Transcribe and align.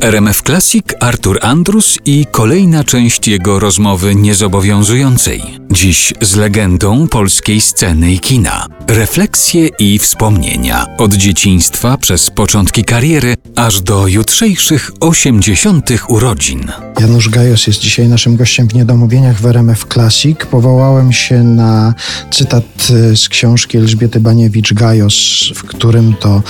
RMF 0.00 0.42
Classic 0.42 0.84
Artur 1.00 1.38
Andrus 1.42 1.98
i 2.04 2.26
kolejna 2.30 2.84
część 2.84 3.28
jego 3.28 3.58
rozmowy 3.58 4.14
niezobowiązującej. 4.14 5.42
Dziś 5.70 6.12
z 6.20 6.36
legendą 6.36 7.08
polskiej 7.08 7.60
sceny 7.60 8.12
i 8.12 8.20
kina. 8.20 8.66
Refleksje 8.88 9.68
i 9.78 9.98
wspomnienia 9.98 10.86
od 10.98 11.14
dzieciństwa 11.14 11.98
przez 11.98 12.30
początki 12.30 12.84
kariery 12.84 13.35
aż 13.56 13.80
do 13.80 14.06
jutrzejszych 14.06 14.90
osiemdziesiątych 15.00 16.10
urodzin. 16.10 16.72
Janusz 17.00 17.28
Gajos 17.28 17.66
jest 17.66 17.80
dzisiaj 17.80 18.08
naszym 18.08 18.36
gościem 18.36 18.68
w 18.68 18.74
Niedomówieniach 18.74 19.40
w 19.40 19.46
RMF 19.46 19.84
Classic. 19.92 20.38
Powołałem 20.50 21.12
się 21.12 21.42
na 21.42 21.94
cytat 22.30 22.64
e, 22.90 23.16
z 23.16 23.28
książki 23.28 23.78
Elżbiety 23.78 24.20
Baniewicz-Gajos, 24.20 25.14
w 25.54 25.62
którym 25.62 26.14
to 26.14 26.42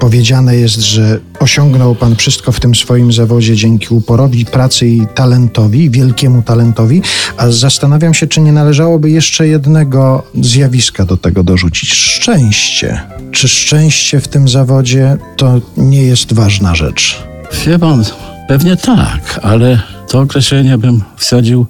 powiedziane 0.00 0.56
jest, 0.56 0.80
że 0.80 1.20
osiągnął 1.38 1.94
Pan 1.94 2.16
wszystko 2.16 2.52
w 2.52 2.60
tym 2.60 2.74
swoim 2.74 3.12
zawodzie 3.12 3.56
dzięki 3.56 3.94
uporowi, 3.94 4.44
pracy 4.44 4.86
i 4.86 5.06
talentowi, 5.14 5.90
wielkiemu 5.90 6.42
talentowi, 6.42 7.02
a 7.36 7.50
zastanawiam 7.50 8.14
się, 8.14 8.26
czy 8.26 8.40
nie 8.40 8.52
należałoby 8.52 9.10
jeszcze 9.10 9.48
jednego 9.48 10.22
zjawiska 10.34 11.04
do 11.04 11.16
tego 11.16 11.42
dorzucić. 11.42 11.94
Szczęście. 11.94 13.00
Czy 13.32 13.48
szczęście 13.48 14.20
w 14.20 14.28
tym 14.28 14.48
zawodzie 14.48 15.16
to 15.36 15.60
nie 15.76 16.02
jest 16.02 16.34
ważna 16.50 16.74
rzecz? 16.74 17.22
Wie 17.66 17.78
pan, 17.78 18.04
pewnie 18.48 18.76
tak, 18.76 19.40
ale 19.42 19.80
to 20.08 20.20
określenie 20.20 20.78
bym 20.78 21.02
wsadził 21.16 21.66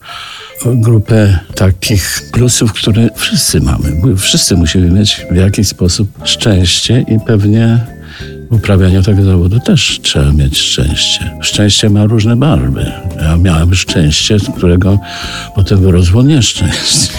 grupę 0.66 1.38
takich 1.54 2.22
plusów, 2.32 2.72
które 2.72 3.08
wszyscy 3.16 3.60
mamy. 3.60 4.16
Wszyscy 4.16 4.56
musimy 4.56 4.90
mieć 4.90 5.26
w 5.30 5.36
jakiś 5.36 5.68
sposób 5.68 6.08
szczęście 6.24 7.04
i 7.08 7.20
pewnie 7.26 7.78
w 8.50 8.54
uprawianiu 8.54 9.02
tego 9.02 9.24
zawodu 9.24 9.60
też 9.60 10.00
trzeba 10.02 10.32
mieć 10.32 10.58
szczęście. 10.58 11.30
Szczęście 11.40 11.90
ma 11.90 12.04
różne 12.04 12.36
barwy. 12.36 12.92
Ja 13.30 13.36
miałem 13.36 13.74
szczęście, 13.74 14.36
którego 14.56 14.98
potem 15.54 15.80
wyrosło 15.80 16.22
nieszczęście. 16.22 17.12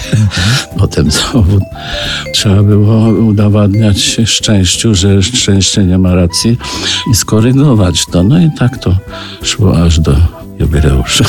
Potem 0.78 1.12
zawód 1.12 1.64
trzeba 2.34 2.64
było 2.64 3.10
udowadniać 3.10 4.22
szczęściu, 4.26 4.96
że 4.96 5.24
szczęście 5.24 5.84
nie 5.84 5.98
ma 5.98 6.16
racji 6.16 6.58
i 7.12 7.16
skorygować 7.16 8.06
to. 8.06 8.24
No 8.24 8.40
i 8.40 8.50
tak 8.60 8.78
to 8.78 8.96
szło 9.44 9.84
aż 9.84 10.00
do 10.00 10.16
jubileuszu 10.60 11.24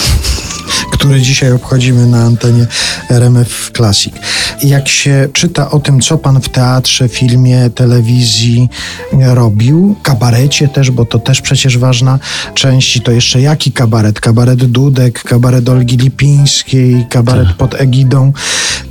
który 1.03 1.21
dzisiaj 1.21 1.53
obchodzimy 1.53 2.07
na 2.07 2.23
antenie 2.23 2.67
RMF 3.11 3.71
Classic. 3.77 4.15
Jak 4.63 4.89
się 4.89 5.29
czyta 5.33 5.71
o 5.71 5.79
tym, 5.81 6.01
co 6.01 6.19
pan 6.19 6.41
w 6.41 6.49
teatrze, 6.49 7.09
filmie, 7.09 7.71
telewizji 7.71 8.69
robił, 9.13 9.97
kabarecie 10.03 10.69
też, 10.69 10.91
bo 10.91 11.05
to 11.05 11.19
też 11.19 11.41
przecież 11.41 11.79
ważna 11.79 12.19
część, 12.55 12.97
i 12.97 13.01
to 13.01 13.13
jeszcze 13.13 13.41
jaki 13.41 13.73
kabaret? 13.73 14.21
Kabaret 14.21 14.65
Dudek, 14.65 15.23
kabaret 15.23 15.69
Olgi 15.69 15.97
Lipińskiej, 15.97 17.07
kabaret 17.11 17.49
tak. 17.49 17.57
pod 17.57 17.81
egidą. 17.81 18.33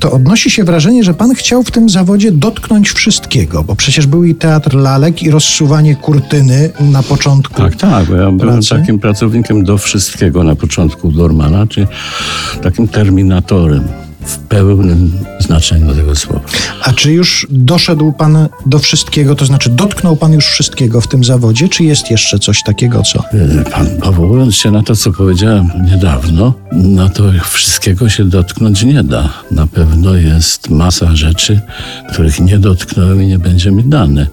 To 0.02 0.12
odnosi 0.12 0.50
się 0.50 0.64
wrażenie, 0.64 1.04
że 1.04 1.14
pan 1.14 1.36
chciał 1.36 1.64
w 1.64 1.72
tym 1.72 1.90
zawodzie 1.90 2.32
dotknąć 2.32 2.92
wszystkiego, 2.92 3.64
bo 3.64 3.76
przecież 3.76 4.08
był 4.08 4.24
i 4.24 4.36
teatr 4.36 4.76
lalek, 4.76 5.24
i 5.24 5.32
rozsuwanie 5.32 5.96
kurtyny 5.96 6.70
na 6.80 7.04
początku. 7.04 7.62
Tak, 7.62 7.76
tak, 7.76 8.06
bo 8.06 8.16
ja 8.16 8.32
byłem 8.32 8.62
takim 8.62 9.00
pracownikiem 9.00 9.64
do 9.64 9.78
wszystkiego 9.78 10.44
na 10.44 10.56
początku 10.56 11.12
Dormana, 11.12 11.68
czyli 11.68 11.88
takim 12.62 12.88
terminatorem 12.88 13.88
w 14.26 14.38
pełnym 14.38 15.12
znaczeniu 15.40 15.96
tego 15.96 16.16
słowa. 16.16 16.42
A 16.84 16.94
czy 16.94 17.12
już 17.12 17.48
doszedł 17.50 18.12
Pan 18.12 18.48
do 18.66 18.80
wszystkiego, 18.80 19.36
to 19.36 19.46
znaczy 19.46 19.70
dotknął 19.70 20.16
Pan 20.16 20.34
już 20.34 20.48
wszystkiego 20.48 21.02
w 21.02 21.08
tym 21.08 21.24
zawodzie, 21.24 21.70
czy 21.70 21.84
jest 21.84 22.12
jeszcze 22.12 22.40
coś 22.40 22.64
takiego, 22.64 23.04
co? 23.04 23.24
Pan, 23.72 23.88
powołując 24.02 24.56
się 24.56 24.72
na 24.72 24.84
to, 24.84 24.96
co 24.96 25.12
powiedziałem 25.12 25.70
niedawno, 25.92 26.54
no 26.72 27.10
to 27.10 27.24
wszystkiego 27.50 28.10
się 28.10 28.26
dotknąć 28.26 28.84
nie 28.84 29.04
da. 29.04 29.30
Na 29.52 29.68
pewno 29.68 30.16
jest 30.16 30.70
masa 30.70 31.16
rzeczy, 31.16 31.62
których 32.14 32.40
nie 32.40 32.60
dotknąłem 32.60 33.24
i 33.24 33.28
nie 33.28 33.40
będzie 33.40 33.72
mi 33.72 33.84
dane 33.84 34.28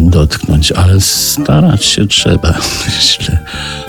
dotknąć, 0.00 0.72
ale 0.72 1.00
starać 1.00 1.84
się 1.84 2.06
trzeba, 2.06 2.54
myślę. 2.86 3.38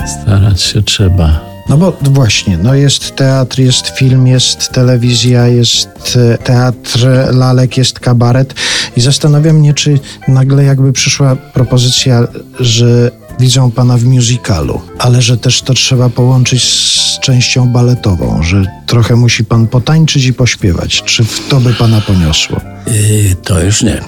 Starać 0.08 0.62
się 0.62 0.82
trzeba. 0.82 1.49
No 1.70 1.78
bo 1.78 1.98
właśnie, 2.02 2.58
no 2.58 2.76
jest 2.76 3.16
teatr, 3.16 3.60
jest 3.60 3.88
film, 3.88 4.28
jest 4.28 4.70
telewizja, 4.70 5.48
jest 5.48 6.18
e, 6.34 6.38
teatr 6.38 7.08
lalek, 7.32 7.78
jest 7.78 8.00
kabaret 8.00 8.54
i 8.98 9.02
zastanawiam 9.02 9.56
mnie, 9.56 9.74
czy 9.74 10.00
nagle 10.28 10.64
jakby 10.64 10.94
przyszła 10.94 11.36
propozycja, 11.36 12.28
że 12.60 13.12
widzą 13.40 13.72
pana 13.72 13.98
w 13.98 14.04
musicalu, 14.04 14.82
ale 15.00 15.22
że 15.22 15.38
też 15.38 15.62
to 15.62 15.74
trzeba 15.74 16.10
połączyć 16.10 16.64
z 16.64 17.20
częścią 17.20 17.68
baletową, 17.68 18.44
że 18.44 18.66
trochę 18.88 19.16
musi 19.16 19.46
pan 19.46 19.68
potańczyć 19.68 20.26
i 20.26 20.34
pośpiewać. 20.34 21.04
Czy 21.04 21.24
w 21.24 21.48
to 21.50 21.60
by 21.60 21.74
pana 21.74 22.02
poniosło? 22.02 22.62
Yy, 22.88 23.36
to 23.44 23.64
już 23.64 23.84
nie. 23.84 24.02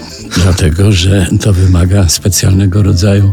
Dlatego, 0.44 0.92
że 0.92 1.26
to 1.40 1.52
wymaga 1.52 2.08
specjalnego 2.08 2.82
rodzaju 2.82 3.32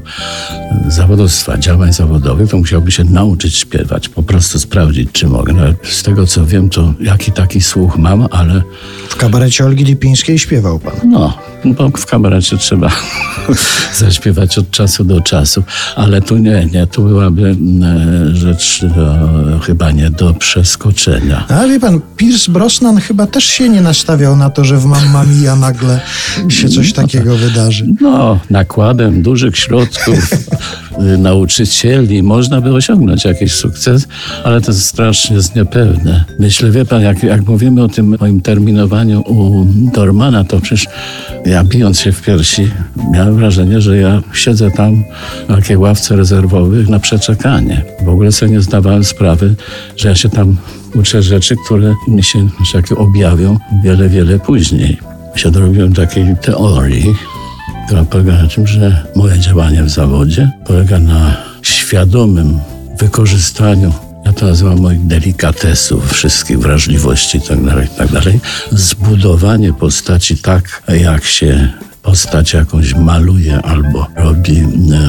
zawodowstwa, 0.88 1.58
działań 1.58 1.94
zawodowych. 1.94 2.50
To 2.50 2.58
musiałby 2.58 2.92
się 2.92 3.04
nauczyć 3.04 3.56
śpiewać, 3.56 4.10
po 4.10 4.24
prostu 4.24 4.60
sprawdzić, 4.60 5.10
czy 5.12 5.28
mogę. 5.28 5.54
No, 5.54 5.64
z 5.84 6.04
tego, 6.04 6.28
co 6.28 6.46
wiem, 6.46 6.70
to 6.70 6.94
jaki 7.02 7.32
taki 7.32 7.62
słuch 7.62 7.98
mam, 7.98 8.28
ale... 8.32 8.64
W 9.10 9.16
kabarecie 9.16 9.66
Olgi 9.66 9.84
Lipińskiej 9.84 10.40
śpiewał 10.40 10.80
pan? 10.80 10.94
No, 11.06 11.38
bo 11.66 11.90
w 11.90 12.06
kabarecie 12.06 12.58
trzeba 12.58 12.90
zaśpiewać 13.98 14.58
od 14.58 14.72
czasu 14.72 15.04
do 15.04 15.22
czasu. 15.22 15.64
Ale 15.96 16.22
tu 16.22 16.38
nie, 16.38 16.66
nie, 16.74 16.88
tu 16.88 17.04
byłaby 17.04 17.56
e, 17.84 18.36
rzecz 18.36 18.82
no, 18.98 19.60
chyba 19.60 19.92
nie 19.92 20.10
do 20.10 20.34
przeskoczenia. 20.34 21.46
A 21.50 21.68
wie 21.68 21.80
pan, 21.80 22.02
Pierce 22.18 22.52
Brosnan 22.52 22.98
chyba 22.98 23.28
też 23.28 23.44
się 23.44 23.70
nie 23.70 23.82
nastawiał 23.82 24.36
na 24.36 24.50
to, 24.50 24.66
że 24.66 24.78
w 24.78 24.86
Mamma 24.86 25.24
Mia 25.24 25.56
nagle 25.56 26.00
się 26.50 26.70
coś 26.70 26.94
takiego 26.94 27.36
wydarzy. 27.36 27.86
No, 28.02 28.40
nakładem 28.50 29.22
dużych 29.22 29.58
środków 29.58 30.30
nauczycieli 31.18 32.24
można 32.24 32.62
by 32.62 32.74
osiągnąć 32.74 33.26
jakiś 33.26 33.54
sukces, 33.54 34.08
ale 34.44 34.62
to 34.62 34.74
strasznie 34.74 35.38
niepewne. 35.56 36.26
Myślę, 36.40 36.72
wie 36.72 36.86
pan, 36.86 37.02
jak, 37.02 37.24
jak 37.24 37.48
mówimy 37.48 37.84
o 37.84 37.88
tym 37.88 38.18
moim 38.20 38.42
terminowaniu 38.42 39.22
u 39.22 39.66
Dormana, 39.94 40.44
to 40.44 40.60
przecież 40.60 40.88
ja 41.46 41.64
bijąc 41.64 42.00
się 42.00 42.12
w 42.12 42.22
piersi, 42.22 42.72
miałem 43.12 43.36
wrażenie, 43.36 43.82
że 43.82 43.98
ja 43.98 44.22
siedzę 44.34 44.72
tam 44.72 45.04
na 45.50 45.56
takiej 45.56 45.78
ławce 45.78 46.16
rezerwowych 46.16 46.90
na 46.90 47.00
przeczekanie. 47.00 47.84
W 48.06 48.10
ogóle 48.10 48.32
sobie 48.32 48.52
nie 48.52 48.62
zdawałem 48.62 49.04
sprawy, 49.04 49.56
że 49.98 50.10
ja 50.10 50.16
się 50.16 50.30
tam 50.30 50.58
uczę 50.96 51.22
rzeczy, 51.22 51.56
które 51.66 51.96
mi 52.08 52.24
się 52.24 52.50
że 52.74 52.96
objawią 52.96 53.58
wiele, 53.84 54.10
wiele 54.10 54.40
później. 54.40 54.98
Się 55.36 55.52
dorobiłem 55.52 55.94
takiej 55.94 56.36
teorii, 56.42 57.16
która 57.90 58.04
polega 58.04 58.44
na 58.44 58.48
tym, 58.48 58.68
że 58.68 59.06
moje 59.16 59.40
działanie 59.40 59.84
w 59.84 59.90
zawodzie 59.90 60.52
polega 60.66 61.00
na 61.00 61.38
świadomym 61.62 62.60
wykorzystaniu 63.00 63.94
ja 64.26 64.34
to 64.34 64.46
nazywam 64.46 64.80
moich 64.80 65.08
delikatesów, 65.08 66.12
wszystkich 66.12 66.60
wrażliwości 66.60 67.38
itd., 67.38 67.72
tak 67.72 67.92
itd. 67.92 68.22
Tak 68.22 68.34
Zbudowanie 68.72 69.74
postaci 69.74 70.38
tak, 70.38 70.84
jak 70.88 71.24
się 71.24 71.70
postać 72.10 72.54
jakąś 72.54 72.96
maluje 72.96 73.62
albo 73.62 74.08
robi 74.16 74.64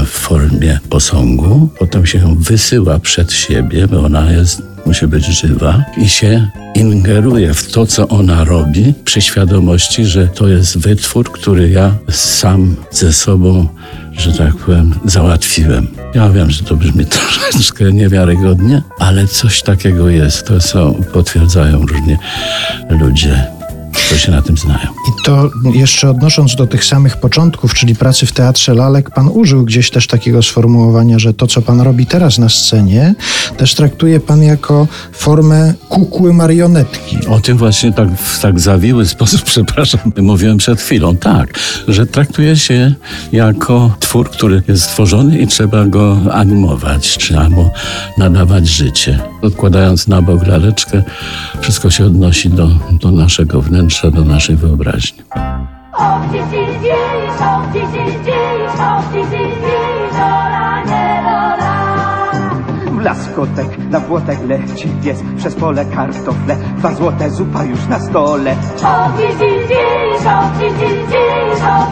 w 0.06 0.08
formie 0.08 0.78
posągu, 0.88 1.68
potem 1.78 2.06
się 2.06 2.18
ją 2.18 2.34
wysyła 2.34 2.98
przed 2.98 3.32
siebie, 3.32 3.88
bo 3.88 4.00
ona 4.00 4.32
jest, 4.32 4.62
musi 4.86 5.06
być 5.06 5.24
żywa 5.24 5.84
i 5.96 6.08
się 6.08 6.50
ingeruje 6.74 7.54
w 7.54 7.72
to, 7.72 7.86
co 7.86 8.08
ona 8.08 8.44
robi, 8.44 8.94
przy 9.04 9.20
świadomości, 9.20 10.04
że 10.04 10.28
to 10.28 10.48
jest 10.48 10.78
wytwór, 10.78 11.32
który 11.32 11.70
ja 11.70 11.94
sam 12.10 12.76
ze 12.90 13.12
sobą 13.12 13.68
że 14.12 14.32
tak 14.32 14.56
powiem, 14.56 14.94
załatwiłem. 15.04 15.86
Ja 16.14 16.28
wiem, 16.28 16.50
że 16.50 16.64
to 16.64 16.76
brzmi 16.76 17.06
troszeczkę 17.16 17.92
niewiarygodnie, 17.92 18.82
ale 18.98 19.26
coś 19.26 19.62
takiego 19.62 20.08
jest. 20.08 20.46
To 20.46 20.60
co 20.60 20.94
potwierdzają 21.12 21.86
różni 21.86 22.16
ludzie 22.90 23.59
to 24.10 24.18
się 24.18 24.32
na 24.32 24.42
tym 24.42 24.56
znają. 24.56 24.86
I 25.08 25.24
to 25.24 25.50
jeszcze 25.74 26.10
odnosząc 26.10 26.56
do 26.56 26.66
tych 26.66 26.84
samych 26.84 27.16
początków, 27.16 27.74
czyli 27.74 27.94
pracy 27.94 28.26
w 28.26 28.32
Teatrze 28.32 28.74
Lalek, 28.74 29.10
pan 29.10 29.28
użył 29.28 29.64
gdzieś 29.64 29.90
też 29.90 30.06
takiego 30.06 30.42
sformułowania, 30.42 31.18
że 31.18 31.34
to, 31.34 31.46
co 31.46 31.62
pan 31.62 31.80
robi 31.80 32.06
teraz 32.06 32.38
na 32.38 32.48
scenie, 32.48 33.14
też 33.56 33.74
traktuje 33.74 34.20
pan 34.20 34.42
jako 34.42 34.86
formę 35.12 35.74
kukły 35.88 36.32
marionetki. 36.32 37.18
O 37.28 37.40
tym 37.40 37.58
właśnie 37.58 37.92
tak 37.92 38.08
w 38.18 38.40
tak 38.40 38.60
zawiły 38.60 39.06
sposób, 39.06 39.42
przepraszam, 39.52 40.00
mówiłem 40.16 40.58
przed 40.58 40.80
chwilą. 40.80 41.16
Tak, 41.16 41.58
że 41.88 42.06
traktuje 42.06 42.56
się 42.56 42.94
jako 43.32 43.96
twór, 44.00 44.30
który 44.30 44.62
jest 44.68 44.82
stworzony 44.82 45.38
i 45.38 45.46
trzeba 45.46 45.84
go 45.84 46.18
animować, 46.32 47.18
trzeba 47.18 47.48
mu 47.48 47.70
nadawać 48.18 48.68
życie. 48.68 49.29
Odkładając 49.42 50.08
na 50.08 50.22
bok 50.22 50.46
laleczkę, 50.46 51.02
wszystko 51.60 51.90
się 51.90 52.04
odnosi 52.04 52.50
do, 52.50 52.68
do 52.92 53.10
naszego 53.10 53.62
wnętrza 53.62 54.10
do 54.10 54.24
naszej 54.24 54.56
wyobraźni. 54.56 55.22
laskotek 63.02 63.78
na 63.90 64.00
płotek 64.00 64.38
leci 64.48 64.88
pies 65.04 65.18
przez 65.36 65.54
pole 65.54 65.84
kartofle, 65.84 66.56
dwa 66.78 66.94
złote 66.94 67.30
zupa 67.30 67.64
już 67.64 67.86
na 67.88 68.00
stole. 68.00 68.56
Hop, 68.82 69.16
dziś, 69.16 69.30
dziś, 69.40 69.68
dziś, 69.68 70.24
hop, 70.24 70.44
dziś, 70.60 70.72
dziś, 70.80 70.98
dziś, 71.10 71.60
hop, 71.60 71.89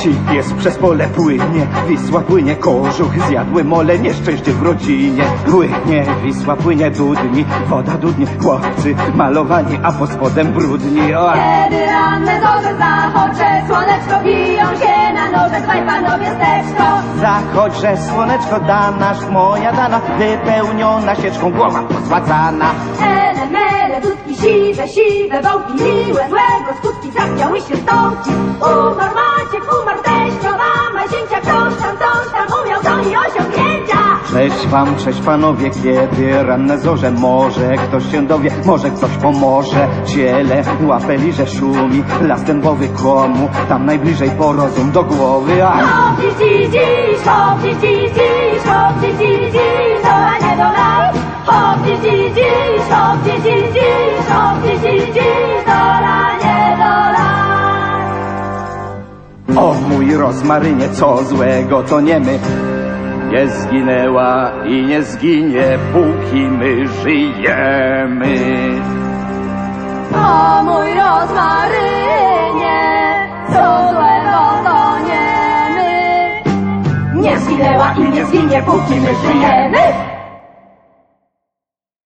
Lechci 0.00 0.20
pies 0.32 0.52
przez 0.52 0.78
pole 0.78 1.06
płynie, 1.08 1.66
Wisła 1.88 2.20
płynie, 2.20 2.56
kożuch 2.56 3.26
zjadły 3.28 3.64
mole, 3.64 3.98
nieszczęście 3.98 4.52
w 4.52 4.62
rodzinie. 4.62 5.24
Płynie, 5.50 6.04
Wisła 6.24 6.56
płynie, 6.56 6.90
dudni, 6.90 7.44
woda 7.68 7.92
dudnie, 7.92 8.26
chłopcy 8.42 8.94
malowani, 9.14 9.78
a 9.82 9.92
pod 9.92 10.10
spodem 10.10 10.52
brudni. 10.52 11.14
O, 11.14 11.32
Kiedy 11.32 11.86
ranne 11.86 12.40
zorze 12.40 12.76
zachocze, 12.78 13.62
słoneczko 13.66 14.24
biją 14.24 14.66
się 14.66 15.14
na 15.14 15.30
noże, 15.30 15.60
dwaj 15.60 15.86
panowie 15.86 16.26
steczko. 16.26 16.84
Zachodź, 17.20 17.74
że 17.80 17.96
słoneczko 17.96 18.60
da 18.60 18.90
nasz, 18.90 19.26
moja 19.30 19.72
dana, 19.72 20.00
wypełniona 20.18 21.14
sieczką, 21.14 21.50
głowa 21.52 21.82
pozłacana. 21.82 22.70
Ele, 23.02 23.46
mele, 23.50 24.00
dudki 24.00 24.34
siwe, 24.36 24.88
siwe, 24.88 25.42
wąki 25.42 25.84
miłe, 25.84 26.28
złego 26.28 26.70
skutki 26.78 27.10
zachwiały 27.10 27.58
się 27.60 27.76
stąki. 27.76 28.30
Umarł 28.60 29.14
Maciek, 29.14 29.62
umarł 29.82 29.89
teścio, 30.02 30.50
mama, 30.50 31.08
zięcia, 31.08 31.40
ktoś 31.40 31.74
tam, 31.82 31.96
coś 31.98 32.32
tam 32.32 32.46
umiał, 32.64 32.80
co 32.82 33.10
i 33.10 33.16
osiągnięcia. 33.16 33.98
Cześć 34.32 34.66
wam, 34.66 34.96
cześć 34.96 35.20
panowie, 35.20 35.70
kiedy 35.70 36.42
ranne 36.42 36.78
zorze, 36.78 37.10
może 37.10 37.76
ktoś 37.76 38.10
się 38.10 38.26
dowie, 38.26 38.50
może 38.64 38.90
ktoś 38.90 39.10
pomoże. 39.10 39.88
Ciele, 40.06 40.62
łapę 40.82 41.16
liże 41.16 41.46
szumi, 41.46 42.04
las 42.22 42.44
dębowy 42.44 42.88
komu, 42.88 43.48
tam 43.68 43.86
najbliżej 43.86 44.30
porozum 44.30 44.90
do 44.92 45.02
głowy. 45.04 45.66
A 45.66 45.70
Hop, 45.70 46.20
dziś, 46.20 46.34
dziś, 46.38 46.68
dziś, 46.68 47.22
hop, 47.24 47.62
dziś, 47.62 47.74
dziś, 47.74 48.10
dziś, 48.10 48.62
hop, 48.64 49.00
dziś, 49.00 49.10
dziś, 49.18 49.52
dziś, 49.52 50.02
dola, 50.02 50.32
nie 50.42 50.56
dola. 50.56 51.12
Hop, 51.46 51.86
dziś, 51.86 51.98
dziś, 51.98 52.34
dziś, 52.34 52.82
hop, 52.90 53.18
dziś, 53.24 53.42
dziś, 53.42 53.72
dziś, 53.72 54.26
hop, 54.28 54.82
dziś, 54.82 55.59
rozmarynie, 60.30 60.88
co 60.88 61.24
złego, 61.24 61.82
to 61.82 62.00
nie 62.00 62.20
my. 62.20 62.38
Nie 63.30 63.48
zginęła 63.48 64.50
i 64.64 64.86
nie 64.86 65.02
zginie, 65.02 65.78
póki 65.92 66.42
my 66.42 66.88
żyjemy. 66.88 68.36
O 70.14 70.62
mój 70.62 70.94
rozmarynie, 70.94 72.80
co 73.46 73.62
złego 73.90 74.40
to 74.64 74.98
nie 75.08 75.30
my. 75.76 75.92
Nie 77.22 77.38
zginęła 77.38 77.92
i 77.92 78.10
nie 78.10 78.26
zginie, 78.26 78.62
póki 78.62 78.94
my 79.00 79.14
żyjemy. 79.14 80.09